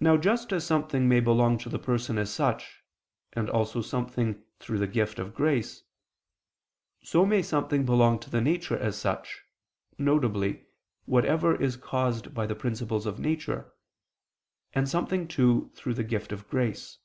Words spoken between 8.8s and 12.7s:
such, viz. whatever is caused by the